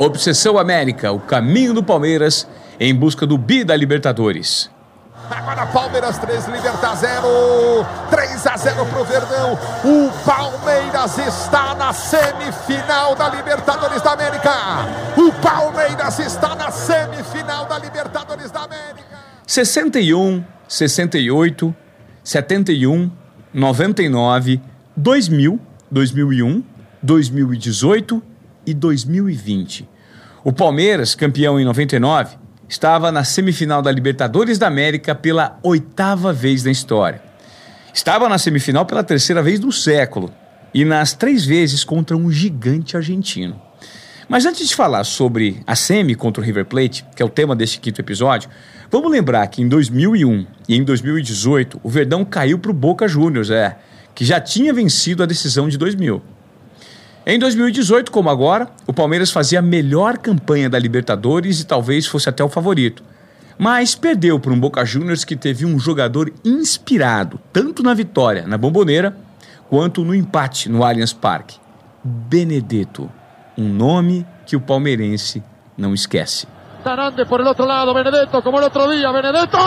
Obsessão 0.00 0.56
América, 0.56 1.12
o 1.12 1.20
caminho 1.20 1.74
do 1.74 1.82
Palmeiras 1.82 2.48
em 2.80 2.94
busca 2.94 3.26
do 3.26 3.36
bi 3.36 3.62
da 3.62 3.76
Libertadores. 3.76 4.70
Agora 5.30 5.66
Palmeiras 5.66 6.16
3, 6.16 6.46
Libertar 6.46 6.96
0. 6.96 7.22
3 8.08 8.46
a 8.46 8.56
0 8.56 8.86
pro 8.86 9.04
Verdão. 9.04 9.58
O 9.84 10.10
Palmeiras 10.24 11.18
está 11.18 11.74
na 11.74 11.92
semifinal 11.92 13.14
da 13.14 13.28
Libertadores 13.28 14.00
da 14.00 14.12
América. 14.12 14.50
O 15.18 15.30
Palmeiras 15.32 16.18
está 16.18 16.54
na 16.54 16.70
semifinal 16.70 17.66
da 17.66 17.78
Libertadores 17.78 18.50
da 18.50 18.60
América. 18.60 19.18
61, 19.46 20.42
68, 20.66 21.74
71, 22.24 23.10
99, 23.52 24.62
2000, 24.96 25.60
2001, 25.90 26.64
2018 27.02 28.30
e 28.66 28.74
2020. 28.74 29.88
O 30.42 30.54
Palmeiras, 30.54 31.14
campeão 31.14 31.60
em 31.60 31.66
99, 31.66 32.38
estava 32.66 33.12
na 33.12 33.24
semifinal 33.24 33.82
da 33.82 33.92
Libertadores 33.92 34.56
da 34.56 34.68
América 34.68 35.14
pela 35.14 35.58
oitava 35.62 36.32
vez 36.32 36.64
na 36.64 36.70
história. 36.70 37.20
Estava 37.92 38.26
na 38.26 38.38
semifinal 38.38 38.86
pela 38.86 39.04
terceira 39.04 39.42
vez 39.42 39.60
no 39.60 39.70
século 39.70 40.32
e 40.72 40.82
nas 40.82 41.12
três 41.12 41.44
vezes 41.44 41.84
contra 41.84 42.16
um 42.16 42.30
gigante 42.30 42.96
argentino. 42.96 43.60
Mas 44.30 44.46
antes 44.46 44.66
de 44.66 44.74
falar 44.74 45.04
sobre 45.04 45.60
a 45.66 45.76
semi 45.76 46.14
contra 46.14 46.42
o 46.42 46.46
River 46.46 46.64
Plate, 46.64 47.04
que 47.14 47.22
é 47.22 47.26
o 47.26 47.28
tema 47.28 47.54
deste 47.54 47.78
quinto 47.78 48.00
episódio, 48.00 48.48
vamos 48.90 49.10
lembrar 49.10 49.46
que 49.48 49.60
em 49.60 49.68
2001 49.68 50.46
e 50.66 50.74
em 50.74 50.82
2018 50.82 51.78
o 51.82 51.88
Verdão 51.90 52.24
caiu 52.24 52.58
para 52.58 52.70
o 52.70 52.74
Boca 52.74 53.06
Juniors, 53.06 53.50
é, 53.50 53.76
que 54.14 54.24
já 54.24 54.40
tinha 54.40 54.72
vencido 54.72 55.22
a 55.22 55.26
decisão 55.26 55.68
de 55.68 55.76
2000. 55.76 56.22
Em 57.26 57.38
2018, 57.38 58.10
como 58.10 58.30
agora, 58.30 58.68
o 58.86 58.94
Palmeiras 58.94 59.30
fazia 59.30 59.58
a 59.58 59.62
melhor 59.62 60.16
campanha 60.16 60.70
da 60.70 60.78
Libertadores 60.78 61.60
e 61.60 61.66
talvez 61.66 62.06
fosse 62.06 62.28
até 62.30 62.42
o 62.42 62.48
favorito. 62.48 63.02
Mas 63.58 63.94
perdeu 63.94 64.40
para 64.40 64.52
um 64.52 64.58
Boca 64.58 64.84
Juniors 64.86 65.22
que 65.22 65.36
teve 65.36 65.66
um 65.66 65.78
jogador 65.78 66.32
inspirado 66.42 67.38
tanto 67.52 67.82
na 67.82 67.92
vitória 67.92 68.46
na 68.46 68.56
Bomboneira 68.56 69.14
quanto 69.68 70.02
no 70.02 70.14
empate 70.14 70.70
no 70.70 70.82
Allianz 70.82 71.12
Parque. 71.12 71.58
Benedetto, 72.02 73.10
um 73.56 73.68
nome 73.68 74.26
que 74.46 74.56
o 74.56 74.60
palmeirense 74.60 75.42
não 75.76 75.92
esquece. 75.92 76.46
Tarande 76.82 77.26
por 77.26 77.40
el 77.40 77.46
otro 77.46 77.66
lado, 77.66 77.92
Benedetto, 77.92 78.42
como 78.42 78.58
el 78.58 78.64
otro 78.64 78.90
día, 78.90 79.12
Benedetto! 79.12 79.58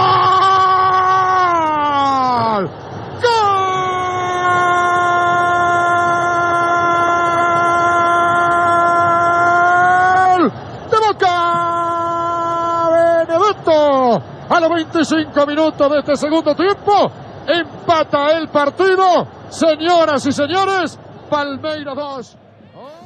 Los 14.67 14.75
25 14.75 15.45
minutos 15.45 15.91
de 15.91 15.99
este 15.99 16.15
segundo 16.15 16.55
tiempo, 16.55 17.11
empata 17.47 18.37
el 18.37 18.47
partido. 18.47 19.27
Señoras 19.49 20.25
y 20.25 20.31
señores, 20.31 20.97
Palmeiras 21.29 21.95
2. 21.95 22.37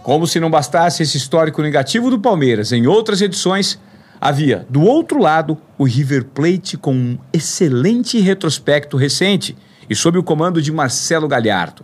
Como 0.04 0.28
se 0.28 0.40
não 0.40 0.50
bastasse 0.50 1.04
esse 1.04 1.18
histórico 1.18 1.62
negativo 1.62 2.10
do 2.10 2.20
Palmeiras 2.20 2.72
em 2.72 2.88
outras 2.88 3.22
edições, 3.22 3.80
havia 4.22 4.66
do 4.70 4.84
outro 4.84 5.20
lado 5.20 5.58
o 5.78 5.84
River 5.84 6.26
Plate 6.26 6.78
com 6.78 6.94
um 6.94 7.18
excelente 7.34 8.20
retrospecto 8.20 8.96
recente 8.96 9.58
e 9.90 9.96
sob 9.96 10.18
o 10.18 10.24
comando 10.24 10.62
de 10.62 10.72
Marcelo 10.72 11.28
Galhardo. 11.28 11.84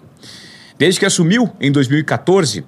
Desde 0.78 1.00
que 1.00 1.06
assumiu 1.06 1.50
em 1.60 1.72
2014, 1.72 2.64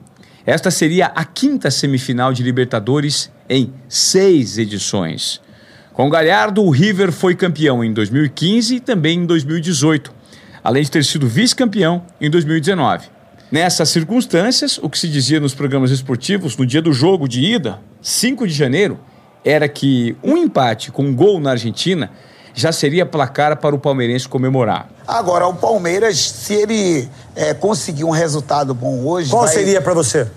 esta 0.46 0.70
seria 0.70 1.08
a 1.08 1.24
quinta 1.24 1.72
semifinal 1.72 2.34
de 2.34 2.44
Libertadores 2.44 3.32
em 3.50 3.74
seis 3.88 4.58
edições. 4.58 5.42
Com 5.96 6.10
Galhardo, 6.10 6.62
o 6.64 6.70
River 6.70 7.12
foi 7.12 7.36
campeão 7.36 7.84
em 7.84 7.94
2015 7.94 8.76
e 8.76 8.80
também 8.82 9.20
em 9.20 9.26
2018, 9.26 10.12
além 10.64 10.84
de 10.84 10.92
ter 10.92 11.06
sido 11.06 11.26
vice-campeão 11.28 12.04
em 12.20 12.30
2019. 12.30 13.08
Nessas 13.50 13.90
circunstâncias, 13.90 14.78
o 14.78 14.90
que 14.90 15.00
se 15.00 15.08
dizia 15.08 15.40
nos 15.40 15.54
programas 15.54 15.92
esportivos 15.92 16.58
no 16.58 16.66
dia 16.66 16.82
do 16.82 16.92
jogo 16.92 17.30
de 17.30 17.40
ida, 17.42 17.80
5 18.02 18.46
de 18.46 18.54
janeiro, 18.54 19.00
era 19.44 19.70
que 19.70 20.18
um 20.22 20.36
empate 20.36 20.92
com 20.92 21.04
um 21.04 21.16
gol 21.16 21.40
na 21.40 21.52
Argentina 21.52 22.10
já 22.54 22.72
seria 22.72 23.06
placar 23.06 23.56
para 23.58 23.74
o 23.76 23.80
palmeirense 23.80 24.28
comemorar. 24.28 24.90
Agora, 25.08 25.48
o 25.48 25.54
Palmeiras, 25.54 26.18
se 26.20 26.54
ele 26.54 27.08
é, 27.36 27.54
conseguir 27.54 28.04
um 28.04 28.10
resultado 28.10 28.74
bom 28.74 29.06
hoje. 29.06 29.30
Qual 29.30 29.44
vai- 29.44 29.54
seria 29.54 29.82
pra 29.82 29.94
você? 29.94 30.28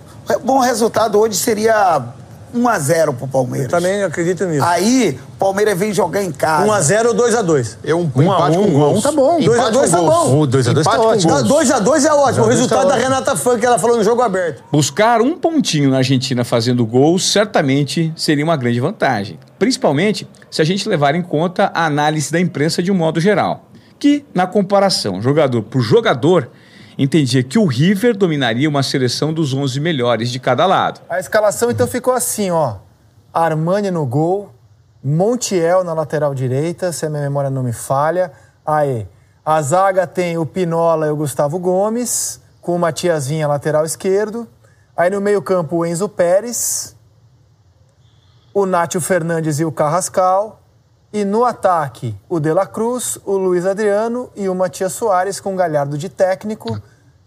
Bom 0.44 0.58
resultado 0.58 1.18
hoje 1.18 1.34
seria 1.36 2.04
1x0 2.54 3.14
pro 3.14 3.26
Palmeiras. 3.26 3.68
Também 3.68 4.02
acredito 4.02 4.44
nisso. 4.44 4.64
Aí, 4.64 5.18
o 5.34 5.36
Palmeiras 5.38 5.78
vem 5.78 5.92
jogar 5.92 6.22
em 6.22 6.32
casa. 6.32 6.66
1x0 6.66 7.06
ou 7.06 7.14
2x2? 7.14 7.76
Eu 7.84 7.98
um, 8.00 8.10
Um 8.14 8.32
a 8.32 8.34
empate 8.36 8.58
um, 8.58 8.62
com 8.62 8.78
um 8.78 8.82
a 8.82 8.88
um 8.88 8.92
gols. 8.92 9.02
tá 9.02 9.12
bom. 9.12 9.38
Empate 9.38 9.46
2 9.46 9.58
a 9.60 9.70
2 9.70 9.90
com 9.90 9.96
tá 9.96 10.02
gols. 10.02 10.28
bom. 10.30 10.40
O 10.40 10.46
2 10.46 10.68
a 10.68 10.72
2 10.72 10.86
tá 10.86 11.00
ótimo. 11.00 11.32
gols. 11.32 11.48
2x2 11.48 12.04
é 12.04 12.12
ótimo. 12.12 12.44
O 12.44 12.46
2 12.46 12.46
a 12.46 12.46
2 12.46 12.48
resultado 12.48 12.88
tá 12.88 12.94
da. 12.94 12.96
Renata 12.96 13.58
que 13.58 13.66
ela 13.66 13.78
falou 13.78 13.96
no 13.96 14.04
jogo 14.04 14.22
aberto. 14.22 14.62
Buscar 14.70 15.20
um 15.20 15.36
pontinho 15.36 15.90
na 15.90 15.98
Argentina 15.98 16.44
fazendo 16.44 16.84
gol 16.84 17.18
certamente 17.18 18.12
seria 18.16 18.44
uma 18.44 18.56
grande 18.56 18.80
vantagem, 18.80 19.38
principalmente 19.58 20.28
se 20.50 20.62
a 20.62 20.64
gente 20.64 20.88
levar 20.88 21.14
em 21.14 21.22
conta 21.22 21.70
a 21.74 21.86
análise 21.86 22.32
da 22.32 22.40
imprensa 22.40 22.82
de 22.82 22.90
um 22.90 22.94
modo 22.94 23.20
geral, 23.20 23.68
que, 23.98 24.24
na 24.34 24.46
comparação 24.46 25.20
jogador 25.20 25.62
por 25.62 25.80
jogador, 25.80 26.48
entendia 26.98 27.44
que 27.44 27.58
o 27.58 27.64
River 27.64 28.16
dominaria 28.16 28.68
uma 28.68 28.82
seleção 28.82 29.32
dos 29.32 29.54
11 29.54 29.78
melhores 29.78 30.30
de 30.30 30.40
cada 30.40 30.66
lado. 30.66 31.00
A 31.08 31.20
escalação 31.20 31.70
então 31.70 31.86
ficou 31.86 32.12
assim, 32.12 32.50
ó. 32.50 32.76
Armani 33.32 33.90
no 33.90 34.04
gol, 34.04 34.52
Montiel 35.02 35.84
na 35.84 35.92
lateral 35.92 36.34
direita, 36.34 36.90
se 36.90 37.06
a 37.06 37.10
minha 37.10 37.22
memória 37.22 37.48
não 37.48 37.62
me 37.62 37.72
falha. 37.72 38.32
Aí, 38.66 39.06
a 39.44 39.62
zaga 39.62 40.06
tem 40.06 40.36
o 40.36 40.44
Pinola 40.44 41.06
e 41.06 41.10
o 41.10 41.16
Gustavo 41.16 41.58
Gomes, 41.58 42.40
com 42.60 42.74
o 42.74 42.78
Matias 42.78 43.28
Vinha 43.28 43.46
lateral 43.46 43.84
esquerdo. 43.84 44.48
Aí 44.96 45.08
no 45.08 45.20
meio-campo 45.20 45.76
o 45.76 45.86
Enzo 45.86 46.08
Pérez, 46.08 46.96
o 48.52 48.66
Nátio 48.66 49.00
Fernandes 49.00 49.60
e 49.60 49.64
o 49.64 49.70
Carrascal. 49.70 50.60
E 51.10 51.24
no 51.24 51.42
ataque, 51.42 52.14
o 52.28 52.38
De 52.38 52.52
La 52.52 52.66
Cruz, 52.66 53.18
o 53.24 53.38
Luiz 53.38 53.64
Adriano 53.64 54.30
e 54.36 54.46
o 54.46 54.54
Matias 54.54 54.92
Soares 54.92 55.40
com 55.40 55.56
Galhardo 55.56 55.96
de 55.96 56.10
técnico. 56.10 56.78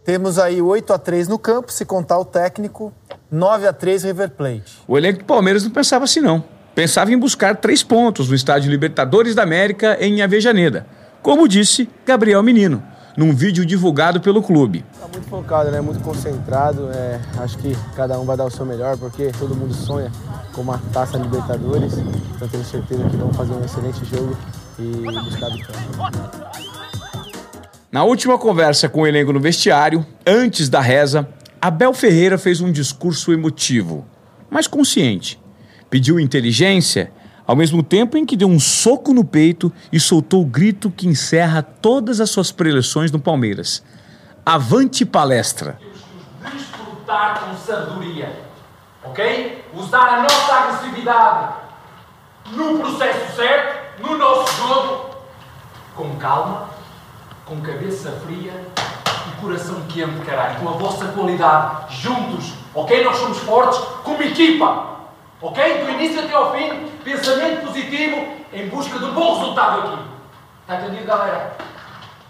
Temos 0.05 0.37
aí 0.37 0.61
8 0.61 0.93
a 0.93 0.99
3 0.99 1.27
no 1.27 1.39
campo, 1.39 1.71
se 1.71 1.83
contar 1.83 2.19
o 2.19 2.25
técnico, 2.25 2.93
9 3.31 3.67
a 3.67 3.73
3 3.73 4.03
River 4.03 4.29
Plate. 4.29 4.83
O 4.87 4.95
elenco 4.95 5.19
do 5.19 5.25
Palmeiras 5.25 5.63
não 5.63 5.71
pensava 5.71 6.05
assim, 6.05 6.19
não. 6.19 6.43
Pensava 6.75 7.11
em 7.11 7.17
buscar 7.17 7.55
três 7.55 7.81
pontos 7.81 8.29
no 8.29 8.35
estádio 8.35 8.69
Libertadores 8.69 9.33
da 9.33 9.41
América 9.41 9.97
em 9.99 10.21
Avejaneda, 10.21 10.85
como 11.23 11.47
disse 11.47 11.89
Gabriel 12.05 12.43
Menino, 12.43 12.83
num 13.17 13.33
vídeo 13.33 13.65
divulgado 13.65 14.21
pelo 14.21 14.41
clube. 14.41 14.85
Tá 14.99 15.07
muito 15.07 15.27
focado, 15.27 15.71
né? 15.71 15.81
Muito 15.81 16.01
concentrado. 16.01 16.89
É, 16.93 17.19
acho 17.39 17.57
que 17.57 17.75
cada 17.95 18.19
um 18.19 18.25
vai 18.25 18.37
dar 18.37 18.45
o 18.45 18.51
seu 18.51 18.65
melhor, 18.65 18.97
porque 18.97 19.31
todo 19.37 19.55
mundo 19.55 19.73
sonha 19.73 20.11
com 20.53 20.61
uma 20.61 20.77
taça 20.93 21.17
Libertadores. 21.17 21.93
Então 22.35 22.47
tenho 22.47 22.63
certeza 22.63 23.03
que 23.09 23.17
vamos 23.17 23.35
fazer 23.35 23.53
um 23.53 23.63
excelente 23.63 24.05
jogo 24.05 24.37
e 24.79 24.83
buscar 25.23 25.47
a 25.47 25.55
vitória. 25.55 26.51
Na 27.91 28.03
última 28.03 28.37
conversa 28.37 28.87
com 28.87 29.01
o 29.01 29.07
elenco 29.07 29.33
no 29.33 29.39
vestiário, 29.39 30.05
antes 30.25 30.69
da 30.69 30.79
reza, 30.79 31.27
Abel 31.61 31.93
Ferreira 31.93 32.37
fez 32.37 32.61
um 32.61 32.71
discurso 32.71 33.33
emotivo, 33.33 34.05
mas 34.49 34.65
consciente. 34.65 35.39
Pediu 35.89 36.19
inteligência, 36.19 37.11
ao 37.51 37.55
mesmo 37.57 37.83
tempo 37.83 38.15
em 38.15 38.25
que 38.25 38.37
deu 38.37 38.47
um 38.47 38.61
soco 38.61 39.13
no 39.13 39.25
peito 39.25 39.73
e 39.91 39.99
soltou 39.99 40.41
o 40.41 40.45
grito 40.45 40.89
que 40.89 41.05
encerra 41.05 41.61
todas 41.61 42.21
as 42.21 42.29
suas 42.29 42.49
preleções 42.49 43.11
no 43.11 43.19
Palmeiras. 43.19 43.83
Avante 44.45 45.05
palestra! 45.05 45.77
Desfrutar 46.49 47.41
com 47.41 47.57
sabedoria, 47.57 48.33
ok? 49.03 49.65
Usar 49.73 50.13
a 50.13 50.21
nossa 50.21 50.53
agressividade 50.53 51.55
no 52.53 52.79
processo 52.79 53.35
certo, 53.35 54.01
no 54.01 54.17
nosso 54.17 54.55
jogo, 54.55 55.09
com 55.93 56.15
calma, 56.15 56.69
com 57.45 57.59
cabeça 57.59 58.11
fria 58.25 58.65
e 59.27 59.41
coração 59.41 59.81
quente, 59.89 60.25
caralho, 60.25 60.57
com 60.61 60.69
a 60.69 60.77
vossa 60.77 61.05
qualidade, 61.07 62.01
juntos, 62.01 62.53
ok? 62.73 63.03
Nós 63.03 63.17
somos 63.17 63.39
fortes 63.39 63.77
como 64.05 64.23
equipa, 64.23 65.00
ok? 65.41 65.83
Do 65.83 65.89
início 65.91 66.19
até 66.19 66.33
ao 66.33 66.55
fim, 66.55 66.87
pensamento 67.03 67.65
positivo 67.65 68.27
em 68.53 68.67
busca 68.69 68.99
de 68.99 69.05
um 69.05 69.13
bom 69.13 69.39
resultado 69.39 69.79
aqui. 69.81 70.01
Está 70.61 70.81
entendido, 70.81 71.05
galera? 71.05 71.57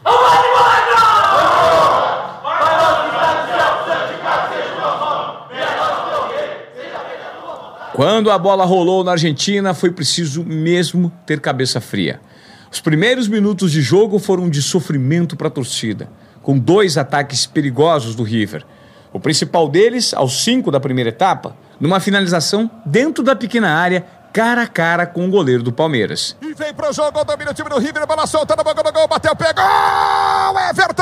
Avante, 0.04 0.48
palestra! 0.58 1.12
Vai 2.42 2.62
lá, 2.62 3.10
cidade 3.10 3.42
do 3.42 3.48
céu, 3.48 3.70
santificado 3.86 4.54
seja 4.54 4.70
o 4.70 4.76
teu 4.76 5.00
nome. 5.00 5.38
Venha 5.50 5.68
a 5.68 5.76
nós 5.76 5.92
o 5.92 6.10
teu 6.10 6.38
reino. 6.38 6.54
Seja 6.76 7.00
feita 7.00 7.26
a 7.28 7.42
tua 7.42 7.54
vontade. 7.56 7.92
Quando 7.94 8.32
a 8.32 8.38
bola 8.38 8.66
rolou 8.66 9.04
na 9.04 9.12
Argentina, 9.12 9.74
foi 9.74 9.92
preciso 9.92 10.44
mesmo 10.44 11.12
ter 11.26 11.40
cabeça 11.40 11.82
fria. 11.82 12.22
Os 12.72 12.80
primeiros 12.80 13.28
minutos 13.28 13.72
de 13.72 13.82
jogo 13.82 14.18
foram 14.18 14.50
de 14.50 14.62
sofrimento 14.62 15.36
para 15.36 15.50
a 15.50 15.52
torcida, 15.52 16.10
com 16.42 16.58
dois 16.58 16.98
ataques 16.98 17.46
perigosos 17.46 18.16
do 18.16 18.24
River. 18.24 18.66
O 19.14 19.20
principal 19.20 19.68
deles, 19.68 20.14
aos 20.14 20.42
5 20.44 20.72
da 20.72 20.80
primeira 20.80 21.10
etapa, 21.10 21.56
numa 21.80 22.00
finalização 22.00 22.72
dentro 22.86 23.24
da 23.24 23.36
pequena 23.36 23.70
área, 23.70 24.06
cara 24.32 24.62
a 24.62 24.68
cara 24.68 25.06
com 25.06 25.26
o 25.26 25.30
goleiro 25.30 25.62
do 25.62 25.74
Palmeiras. 25.74 26.38
E 26.42 26.54
vem 26.54 26.74
pro 26.74 26.94
jogo, 26.94 27.22
domina 27.26 27.52
o 27.52 27.54
time 27.54 27.70
do 27.70 27.78
River, 27.78 28.08
bola 28.08 28.26
solta 28.26 28.56
no 28.56 28.64
boca 28.64 28.82
do 28.82 28.94
gol, 28.94 29.08
bateu, 29.10 29.36
pegou! 29.36 29.64
Everton! 30.70 31.02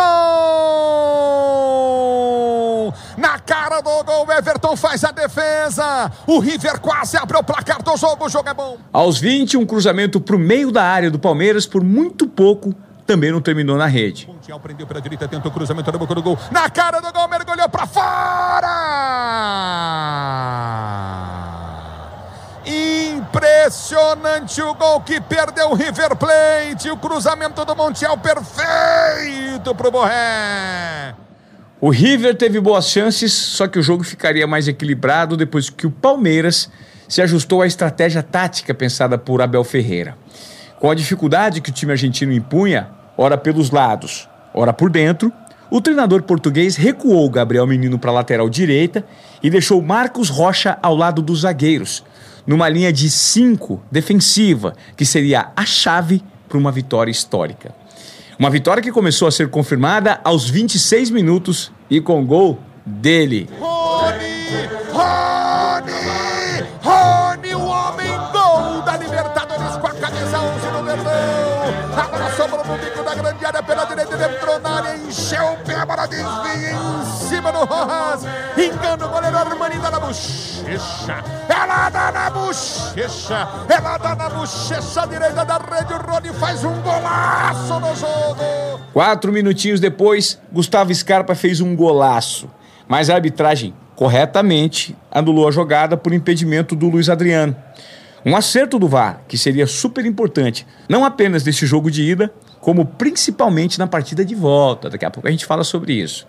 Na 3.15 3.37
cara 3.37 3.81
do 3.81 4.03
gol, 4.03 4.25
Everton 4.31 4.75
faz 4.75 5.03
a 5.03 5.11
defesa. 5.11 6.11
O 6.25 6.39
River 6.39 6.79
quase 6.79 7.15
abre 7.15 7.37
o 7.37 7.43
placar 7.43 7.83
do 7.83 7.95
jogo, 7.95 8.25
o 8.25 8.29
jogo 8.29 8.49
é 8.49 8.53
bom. 8.55 8.77
Aos 8.91 9.19
20, 9.19 9.55
um 9.57 9.65
cruzamento 9.67 10.19
pro 10.19 10.39
meio 10.39 10.71
da 10.71 10.83
área 10.83 11.11
do 11.11 11.19
Palmeiras, 11.19 11.67
por 11.67 11.83
muito 11.83 12.27
pouco, 12.27 12.73
também 13.09 13.31
não 13.31 13.41
terminou 13.41 13.75
na 13.75 13.87
rede. 13.87 14.27
Montiel 14.27 14.59
prendeu 14.59 14.85
pela 14.85 15.01
direita, 15.01 15.27
tentou 15.27 15.49
o 15.49 15.53
cruzamento 15.53 15.91
na 15.91 15.97
boca 15.97 16.13
do 16.13 16.21
gol. 16.21 16.37
Na 16.51 16.69
cara 16.69 16.99
do 16.99 17.11
gol, 17.11 17.27
mergulhou 17.27 17.67
pra 17.67 17.87
fora! 17.87 18.67
Impressionante 22.63 24.61
o 24.61 24.75
gol 24.75 25.01
que 25.01 25.19
perdeu 25.19 25.71
o 25.71 25.73
River 25.73 26.15
Plate. 26.15 26.91
O 26.91 26.97
cruzamento 26.97 27.65
do 27.65 27.75
Montiel 27.75 28.15
perfeito 28.19 29.73
pro 29.73 29.89
Borré. 29.89 31.15
O 31.81 31.89
River 31.89 32.35
teve 32.35 32.59
boas 32.59 32.89
chances, 32.89 33.33
só 33.33 33.67
que 33.67 33.79
o 33.79 33.81
jogo 33.81 34.03
ficaria 34.03 34.45
mais 34.45 34.67
equilibrado 34.67 35.35
depois 35.35 35.67
que 35.67 35.87
o 35.87 35.91
Palmeiras 35.91 36.69
se 37.07 37.23
ajustou 37.23 37.63
à 37.63 37.65
estratégia 37.65 38.21
tática 38.21 38.71
pensada 38.71 39.17
por 39.17 39.41
Abel 39.41 39.63
Ferreira. 39.63 40.15
Com 40.79 40.91
a 40.91 40.95
dificuldade 40.95 41.59
que 41.59 41.71
o 41.71 41.73
time 41.73 41.93
argentino 41.93 42.31
impunha, 42.31 42.98
ora 43.19 43.37
pelos 43.37 43.69
lados, 43.69 44.29
ora 44.53 44.71
por 44.71 44.89
dentro, 44.89 45.29
o 45.69 45.81
treinador 45.81 46.23
português 46.23 46.77
recuou 46.77 47.29
Gabriel 47.29 47.67
Menino 47.67 47.99
para 47.99 48.11
a 48.11 48.13
lateral 48.13 48.49
direita 48.49 49.05
e 49.43 49.49
deixou 49.49 49.81
Marcos 49.81 50.29
Rocha 50.29 50.79
ao 50.81 50.95
lado 50.95 51.21
dos 51.21 51.41
zagueiros, 51.41 52.01
numa 52.47 52.69
linha 52.69 52.93
de 52.93 53.09
cinco 53.09 53.83
defensiva, 53.91 54.73
que 54.95 55.03
seria 55.03 55.51
a 55.53 55.65
chave 55.65 56.23
para 56.47 56.57
uma 56.57 56.71
vitória 56.71 57.11
histórica. 57.11 57.75
Uma 58.39 58.49
vitória 58.49 58.81
que 58.81 58.89
começou 58.89 59.27
a 59.27 59.31
ser 59.31 59.49
confirmada 59.49 60.21
aos 60.23 60.49
26 60.49 61.09
minutos 61.09 61.73
e 61.89 61.99
com 61.99 62.25
gol 62.25 62.57
dele. 62.85 63.49
Rony! 63.59 64.39
Rony! 64.93 65.91
Rony, 66.81 67.28
entrou 74.23 74.59
encheu 75.07 75.53
o 75.53 75.57
pé, 75.57 75.75
a 75.75 75.85
bola 75.85 76.07
desvia 76.07 76.71
em 76.71 77.27
cima 77.27 77.51
do 77.51 77.59
Rojas. 77.59 78.23
Engana 78.57 79.05
o 79.05 79.09
goleiro 79.09 79.37
Armani, 79.37 79.77
dá 79.79 79.91
na 79.91 79.99
bochecha. 79.99 81.23
Ela 81.47 81.89
dá 81.89 82.11
na 82.11 82.29
bochecha. 82.29 83.47
Ela 83.69 83.97
dá 83.97 84.15
na 84.15 84.29
bochecha 84.29 85.07
direita 85.07 85.45
da 85.45 85.57
rede. 85.57 85.93
O 85.93 85.97
Rony 85.97 86.29
faz 86.33 86.63
um 86.63 86.81
golaço 86.81 87.79
no 87.79 87.95
jogo. 87.95 88.81
Quatro 88.93 89.31
minutinhos 89.31 89.79
depois, 89.79 90.39
Gustavo 90.51 90.93
Scarpa 90.93 91.35
fez 91.35 91.61
um 91.61 91.75
golaço. 91.75 92.49
Mas 92.87 93.09
a 93.09 93.15
arbitragem, 93.15 93.73
corretamente, 93.95 94.95
anulou 95.11 95.47
a 95.47 95.51
jogada 95.51 95.95
por 95.95 96.13
impedimento 96.13 96.75
do 96.75 96.87
Luiz 96.87 97.09
Adriano. 97.09 97.55
Um 98.25 98.35
acerto 98.35 98.77
do 98.77 98.87
VAR, 98.87 99.21
que 99.27 99.37
seria 99.37 99.65
super 99.65 100.05
importante, 100.05 100.67
não 100.89 101.05
apenas 101.05 101.43
nesse 101.43 101.65
jogo 101.65 101.89
de 101.89 102.03
ida, 102.03 102.33
como 102.69 102.85
principalmente 102.85 103.79
na 103.79 103.87
partida 103.87 104.23
de 104.23 104.35
volta. 104.35 104.91
Daqui 104.91 105.03
a 105.03 105.09
pouco 105.09 105.27
a 105.27 105.31
gente 105.31 105.43
fala 105.43 105.63
sobre 105.63 105.91
isso. 105.91 106.27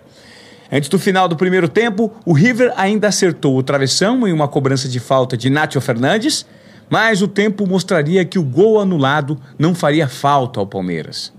Antes 0.71 0.89
do 0.89 0.97
final 0.97 1.27
do 1.27 1.35
primeiro 1.35 1.69
tempo, 1.69 2.11
o 2.25 2.33
River 2.33 2.73
ainda 2.75 3.09
acertou 3.09 3.55
o 3.55 3.61
travessão 3.61 4.27
em 4.27 4.33
uma 4.33 4.47
cobrança 4.47 4.89
de 4.89 4.99
falta 4.99 5.37
de 5.37 5.51
Nátio 5.51 5.79
Fernandes, 5.79 6.43
mas 6.89 7.21
o 7.21 7.27
tempo 7.27 7.67
mostraria 7.67 8.25
que 8.25 8.39
o 8.39 8.43
gol 8.43 8.79
anulado 8.79 9.39
não 9.55 9.75
faria 9.75 10.07
falta 10.07 10.59
ao 10.59 10.65
Palmeiras. 10.65 11.31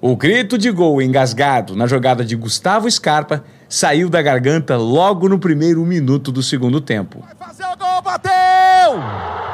O 0.00 0.14
grito 0.14 0.56
de 0.56 0.70
gol 0.70 1.02
engasgado 1.02 1.74
na 1.74 1.88
jogada 1.88 2.24
de 2.24 2.36
Gustavo 2.36 2.88
Scarpa 2.88 3.42
saiu 3.68 4.08
da 4.08 4.22
garganta 4.22 4.76
logo 4.76 5.28
no 5.28 5.40
primeiro 5.40 5.84
minuto 5.84 6.30
do 6.30 6.40
segundo 6.40 6.80
tempo. 6.80 7.18
Vai 7.18 7.48
fazer 7.48 7.64
o 7.64 7.76
gol, 7.76 8.00
bateu! 8.00 9.49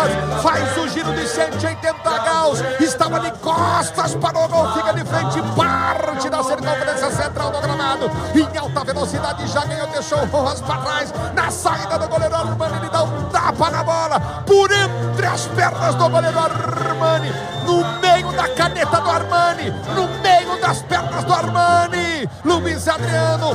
nós, 0.00 0.42
faz 0.42 0.76
o 0.78 0.88
giro 0.88 1.12
de 1.12 1.28
180 1.28 2.18
graus, 2.18 2.60
estava 2.80 3.20
de 3.20 3.30
costas 3.38 4.14
para 4.14 4.38
o 4.38 4.48
gol, 4.48 4.72
fica 4.72 4.92
de 4.92 5.04
frente, 5.04 5.42
parte 5.54 6.30
da 6.30 6.42
circunferência 6.42 7.10
central 7.10 7.50
do 7.50 7.60
Granado, 7.60 8.10
em 8.34 8.58
alta 8.58 8.84
velocidade, 8.84 9.46
já 9.48 9.64
ganhou, 9.64 9.86
deixou 9.88 10.18
o 10.18 10.26
Rojas 10.26 10.60
para 10.60 10.78
trás, 10.78 11.14
na 11.34 11.50
saída 11.50 11.98
do 11.98 12.08
goleiro 12.08 12.34
Armani, 12.34 12.76
ele 12.78 12.88
dá 12.88 13.02
um 13.04 13.24
tapa 13.30 13.70
na 13.70 13.84
bola, 13.84 14.20
por 14.46 14.70
entre 14.70 15.26
as 15.26 15.46
pernas 15.46 15.94
do 15.94 16.08
goleiro 16.08 16.38
Armani, 16.38 17.32
no 17.66 18.00
meio 18.00 18.32
da 18.32 18.48
caneta 18.54 19.00
do 19.00 19.10
Armani, 19.10 19.70
no 19.94 20.08
meio 20.20 20.60
das 20.60 20.82
pernas 20.82 21.24
do 21.24 21.32
Armani, 21.32 22.28
Luiz 22.44 22.88
Adriano, 22.88 23.50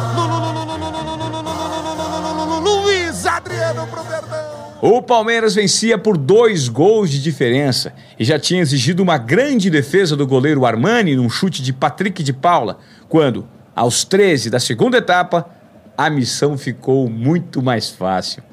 Luiz 2.62 3.26
Adriano 3.26 3.88
pro 3.88 4.04
Verdão. 4.04 4.65
O 4.88 5.02
Palmeiras 5.02 5.56
vencia 5.56 5.98
por 5.98 6.16
dois 6.16 6.68
gols 6.68 7.10
de 7.10 7.20
diferença 7.20 7.92
e 8.20 8.24
já 8.24 8.38
tinha 8.38 8.62
exigido 8.62 9.02
uma 9.02 9.18
grande 9.18 9.68
defesa 9.68 10.16
do 10.16 10.28
goleiro 10.28 10.64
Armani 10.64 11.16
num 11.16 11.28
chute 11.28 11.64
de 11.64 11.74
Patrick 11.74 12.22
de 12.22 12.32
Paula, 12.32 12.78
quando, 13.10 13.48
aos 13.76 14.04
13 14.04 14.52
da 14.52 14.60
segunda 14.60 15.00
etapa, 15.00 15.50
a 15.98 16.08
missão 16.08 16.56
ficou 16.56 17.10
muito 17.10 17.64
mais 17.64 17.90
fácil. 17.90 18.44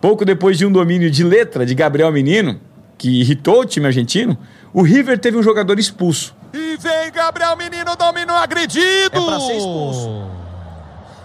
Pouco 0.00 0.24
depois 0.24 0.56
de 0.56 0.64
um 0.64 0.72
domínio 0.72 1.10
de 1.10 1.22
letra 1.22 1.66
de 1.66 1.74
Gabriel 1.74 2.10
Menino, 2.10 2.58
que 2.96 3.20
irritou 3.20 3.60
o 3.60 3.66
time 3.66 3.84
argentino, 3.84 4.38
o 4.72 4.80
River 4.80 5.18
teve 5.18 5.36
um 5.36 5.42
jogador 5.42 5.78
expulso. 5.78 6.34
E 6.54 6.78
vem 6.78 7.12
Gabriel 7.12 7.54
Menino, 7.54 7.94
domínio 7.96 8.34
agredido. 8.34 9.10
É 9.12 9.20
pra 9.20 9.38
ser 9.38 9.58
expulso. 9.58 10.39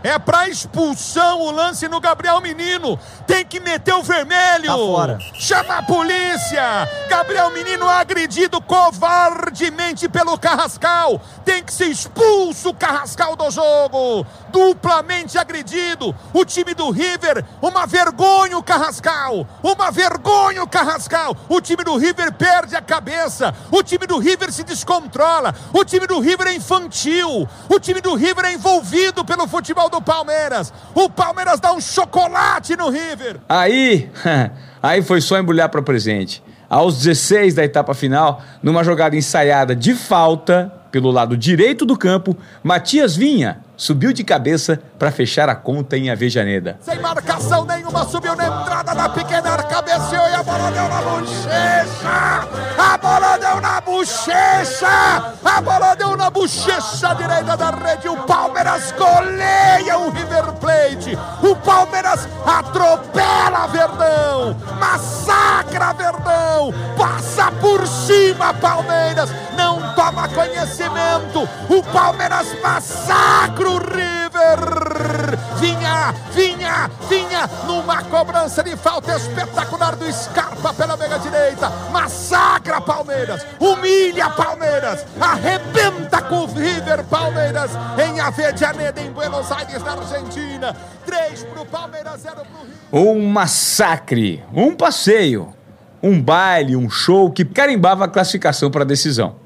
É 0.05 0.19
pra 0.19 0.47
expulsão 0.47 1.41
o 1.41 1.49
lance 1.49 1.87
no 1.87 1.99
Gabriel 1.99 2.39
Menino. 2.39 2.99
Tem 3.25 3.43
que 3.43 3.59
meter 3.59 3.95
o 3.95 4.03
vermelho. 4.03 4.67
Tá 4.67 4.75
fora. 4.75 5.17
Chama 5.33 5.77
a 5.77 5.81
polícia. 5.81 6.87
Gabriel 7.09 7.49
Menino 7.49 7.89
agredido 7.89 8.61
covardemente 8.61 10.07
pelo 10.07 10.37
Carrascal. 10.37 11.19
Tem 11.43 11.63
que 11.63 11.73
ser 11.73 11.87
expulso 11.87 12.69
o 12.69 12.73
Carrascal 12.75 13.35
do 13.35 13.49
jogo. 13.49 14.27
Duplamente 14.49 15.39
agredido. 15.39 16.15
O 16.31 16.45
time 16.45 16.75
do 16.75 16.91
River, 16.91 17.43
uma 17.59 17.87
vergonha 17.87 18.59
o 18.59 18.63
Carrascal. 18.63 19.47
Uma 19.63 19.89
vergonha 19.89 20.61
o 20.61 20.67
Carrascal. 20.67 21.35
O 21.49 21.59
time 21.59 21.83
do 21.83 21.97
River 21.97 22.31
perde 22.33 22.75
a 22.75 22.81
cabeça. 22.81 23.55
O 23.71 23.81
time 23.81 24.05
do 24.05 24.19
River 24.19 24.51
se 24.51 24.63
descontrola. 24.63 25.55
O 25.73 25.83
time 25.83 26.05
do 26.05 26.19
River 26.19 26.45
é 26.45 26.53
infantil. 26.53 27.49
O 27.67 27.79
time 27.79 28.01
do 28.01 28.13
River 28.13 28.45
é 28.45 28.53
envolvido 28.53 29.25
pelo 29.25 29.47
futebol 29.47 29.89
do 29.89 29.94
Palmeiras. 30.01 30.73
O 30.93 31.09
Palmeiras 31.09 31.59
dá 31.59 31.73
um 31.73 31.81
chocolate 31.81 32.75
no 32.75 32.89
River. 32.89 33.37
Aí, 33.47 34.09
aí 34.81 35.01
foi 35.01 35.21
só 35.21 35.37
embrulhar 35.39 35.69
para 35.69 35.81
presente. 35.81 36.43
Aos 36.69 36.97
16 36.97 37.53
da 37.53 37.63
etapa 37.63 37.93
final, 37.93 38.41
numa 38.61 38.83
jogada 38.83 39.15
ensaiada 39.15 39.75
de 39.75 39.93
falta 39.93 40.71
pelo 40.91 41.11
lado 41.11 41.37
direito 41.37 41.85
do 41.85 41.97
campo, 41.97 42.37
Matias 42.63 43.15
Vinha 43.15 43.64
subiu 43.77 44.13
de 44.13 44.23
cabeça 44.23 44.79
para 44.97 45.11
fechar 45.11 45.49
a 45.49 45.55
conta 45.55 45.97
em 45.97 46.09
Avejaneda. 46.09 46.77
Sem 46.81 46.99
marcação 46.99 47.65
nenhuma, 47.65 48.05
subiu 48.05 48.35
na 48.35 48.45
entrada 48.45 48.93
da 48.93 49.09
pequena 49.09 49.55
cabeceou 49.63 50.29
e 50.29 50.33
a 50.33 50.43
bola 50.43 50.71
deu 50.71 50.87
na 50.87 51.01
bochecha! 51.01 52.47
A 52.77 52.97
bola 52.97 53.37
deu 53.37 53.61
na 53.61 53.81
bochecha! 53.81 55.35
A 55.43 55.61
bola 55.61 55.95
deu 55.95 56.15
na 56.15 56.29
bochecha 56.29 57.13
direita 57.15 57.57
da 57.57 57.71
rede. 57.71 58.07
O 58.07 58.17
Palmeiras 58.23 58.93
goleia 58.97 59.97
o 59.97 60.09
River 60.09 60.53
Plate. 60.53 61.17
O 61.41 61.55
Palmeiras 61.55 62.27
atropela 62.45 63.67
Verdão. 63.67 64.55
Massacra 64.79 65.93
Verdão, 65.93 66.73
passa 66.97 67.51
por 67.53 67.85
cima 67.87 68.53
Palmeiras, 68.53 69.29
não 69.57 69.93
toma 69.95 70.27
conhecimento, 70.29 71.47
o 71.69 71.83
Palmeiras 71.91 72.47
massacra 72.61 73.64
o 73.67 73.77
River, 73.77 75.37
vinha, 75.59 76.13
vinha, 76.31 76.91
vinha, 77.09 77.49
numa 77.65 78.03
cobrança 78.03 78.63
de 78.63 78.75
falta 78.75 79.15
espetacular 79.15 79.95
do 79.95 80.11
Scarpa 80.11 80.73
pela 80.73 80.97
meia 80.97 81.17
direita, 81.17 81.69
massacra 81.91 82.81
Palmeiras, 82.81 83.45
humilha 83.59 84.29
Palmeiras, 84.29 85.05
arrebenta 85.19 86.21
com 86.21 86.43
o 86.43 86.45
River 86.45 87.03
Palmeiras 87.05 87.71
em 87.97 88.19
Avejaneda, 88.19 89.01
em 89.01 89.11
Buenos 89.11 89.51
Aires, 89.51 89.83
na 89.83 89.93
Argentina, 89.93 90.75
3 91.05 91.43
pro 91.45 91.65
Palmeiras, 91.65 92.21
0 92.21 92.35
pro 92.35 92.43
River. 92.43 92.75
Um 92.91 93.27
massacre, 93.29 94.43
um 94.53 94.75
passeio, 94.75 95.53
um 96.01 96.21
baile, 96.21 96.75
um 96.75 96.89
show 96.89 97.31
que 97.31 97.43
carimbava 97.43 98.05
a 98.05 98.07
classificação 98.07 98.69
para 98.69 98.83
a 98.83 98.85
decisão. 98.85 99.44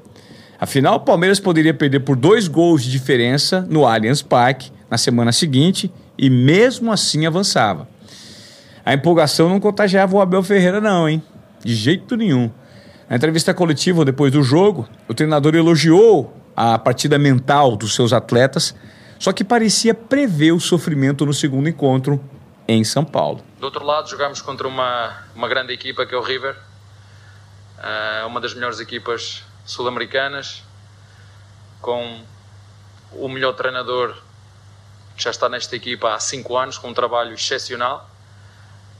Afinal, 0.60 0.96
o 0.96 1.00
Palmeiras 1.00 1.40
poderia 1.40 1.72
perder 1.72 2.00
por 2.00 2.16
dois 2.16 2.46
gols 2.46 2.82
de 2.82 2.90
diferença 2.90 3.66
no 3.70 3.86
Allianz 3.86 4.20
Parque 4.20 4.70
na 4.90 4.98
semana 4.98 5.32
seguinte 5.32 5.90
e 6.18 6.28
mesmo 6.28 6.92
assim 6.92 7.24
avançava. 7.24 7.88
A 8.84 8.92
empolgação 8.92 9.48
não 9.48 9.58
contagiava 9.58 10.14
o 10.14 10.20
Abel 10.20 10.42
Ferreira, 10.42 10.78
não, 10.78 11.08
hein? 11.08 11.22
De 11.64 11.74
jeito 11.74 12.14
nenhum. 12.14 12.50
Na 13.08 13.16
entrevista 13.16 13.54
coletiva 13.54 14.04
depois 14.04 14.32
do 14.32 14.42
jogo, 14.42 14.86
o 15.08 15.14
treinador 15.14 15.54
elogiou 15.54 16.36
a 16.54 16.78
partida 16.78 17.18
mental 17.18 17.74
dos 17.74 17.94
seus 17.94 18.12
atletas, 18.12 18.74
só 19.18 19.32
que 19.32 19.42
parecia 19.42 19.94
prever 19.94 20.52
o 20.52 20.60
sofrimento 20.60 21.24
no 21.24 21.32
segundo 21.32 21.70
encontro 21.70 22.22
em 22.68 22.84
São 22.84 23.04
Paulo. 23.04 23.42
Do 23.58 23.64
outro 23.64 23.82
lado, 23.82 24.10
jogamos 24.10 24.42
contra 24.42 24.68
uma, 24.68 25.24
uma 25.34 25.48
grande 25.48 25.72
equipa 25.72 26.04
que 26.04 26.14
é 26.14 26.18
o 26.18 26.22
River, 26.22 26.54
uh, 27.78 28.26
uma 28.26 28.42
das 28.42 28.52
melhores 28.52 28.78
equipas 28.78 29.42
sul-americanas, 29.64 30.62
com 31.80 32.24
o 33.12 33.28
melhor 33.28 33.54
treinador 33.54 34.16
que 35.16 35.22
já 35.22 35.30
está 35.30 35.48
nesta 35.48 35.76
equipa 35.76 36.14
há 36.14 36.20
cinco 36.20 36.56
anos, 36.56 36.78
com 36.78 36.88
um 36.88 36.94
trabalho 36.94 37.34
excepcional, 37.34 38.08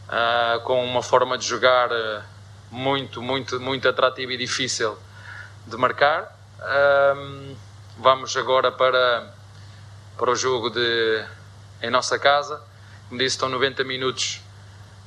uh, 0.09 0.61
com 0.61 0.85
uma 0.85 1.03
forma 1.03 1.39
de 1.39 1.47
jogar 1.47 1.91
uh, 1.91 2.23
muito, 2.71 3.23
muito, 3.23 3.61
muito 3.61 3.89
atrativa 3.89 4.33
e 4.33 4.37
difícil 4.37 4.99
de 5.67 5.77
marcar. 5.77 6.37
vamos 7.99 8.37
agora 8.37 8.73
para, 8.73 9.33
para 10.17 10.31
o 10.31 10.35
jogo 10.35 10.71
de, 10.71 11.25
em 11.83 11.91
nossa 11.91 12.19
casa 12.19 12.71
como 13.11 13.19
disse, 13.19 13.35
estão 13.35 13.49
90 13.49 13.83
minutos 13.83 14.41